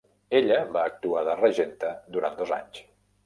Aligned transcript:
Ella 0.37 0.55
va 0.77 0.85
actuar 0.91 1.21
de 1.27 1.35
regenta 1.43 1.93
durant 2.17 2.39
dos 2.41 2.55
anys. 2.61 2.81